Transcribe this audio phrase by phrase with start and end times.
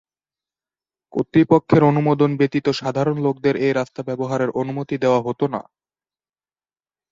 [1.13, 5.61] কর্তৃপক্ষের অনুমোদন ব্যতীত সাধারণ লোকদেরকে এ রাস্তা ব্যবহারের অনুমতি দেয়া হতো না।